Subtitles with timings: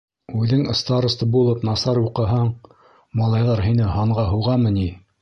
[0.43, 2.51] Үҙең староста булып насар уҡыһаң,
[3.23, 4.93] малайҙар һине һанға һуғамы ни?